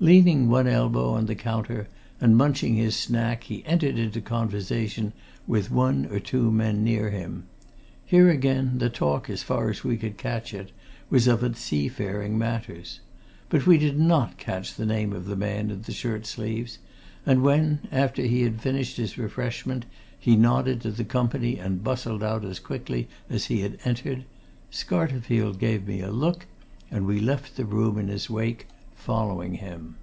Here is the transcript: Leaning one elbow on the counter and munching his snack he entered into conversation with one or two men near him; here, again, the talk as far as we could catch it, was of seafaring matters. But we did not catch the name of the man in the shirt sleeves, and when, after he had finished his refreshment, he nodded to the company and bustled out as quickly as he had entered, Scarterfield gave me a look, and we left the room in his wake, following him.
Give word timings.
Leaning 0.00 0.50
one 0.50 0.66
elbow 0.66 1.14
on 1.14 1.24
the 1.24 1.34
counter 1.34 1.88
and 2.20 2.36
munching 2.36 2.74
his 2.74 2.94
snack 2.94 3.44
he 3.44 3.64
entered 3.64 3.96
into 3.96 4.20
conversation 4.20 5.14
with 5.46 5.70
one 5.70 6.04
or 6.12 6.18
two 6.20 6.50
men 6.50 6.84
near 6.84 7.08
him; 7.08 7.44
here, 8.04 8.28
again, 8.28 8.76
the 8.76 8.90
talk 8.90 9.30
as 9.30 9.42
far 9.42 9.70
as 9.70 9.82
we 9.82 9.96
could 9.96 10.18
catch 10.18 10.52
it, 10.52 10.70
was 11.08 11.26
of 11.26 11.56
seafaring 11.56 12.36
matters. 12.36 13.00
But 13.48 13.66
we 13.66 13.78
did 13.78 13.98
not 13.98 14.36
catch 14.36 14.74
the 14.74 14.84
name 14.84 15.14
of 15.14 15.24
the 15.24 15.36
man 15.36 15.70
in 15.70 15.80
the 15.80 15.92
shirt 15.92 16.26
sleeves, 16.26 16.78
and 17.24 17.42
when, 17.42 17.88
after 17.90 18.20
he 18.24 18.42
had 18.42 18.60
finished 18.60 18.98
his 18.98 19.16
refreshment, 19.16 19.86
he 20.18 20.36
nodded 20.36 20.82
to 20.82 20.90
the 20.90 21.04
company 21.04 21.56
and 21.58 21.82
bustled 21.84 22.22
out 22.22 22.44
as 22.44 22.60
quickly 22.60 23.08
as 23.30 23.46
he 23.46 23.60
had 23.62 23.78
entered, 23.86 24.26
Scarterfield 24.70 25.58
gave 25.58 25.88
me 25.88 26.02
a 26.02 26.10
look, 26.10 26.44
and 26.90 27.06
we 27.06 27.20
left 27.20 27.56
the 27.56 27.64
room 27.64 27.96
in 27.96 28.08
his 28.08 28.28
wake, 28.28 28.66
following 28.96 29.54
him. 29.56 29.94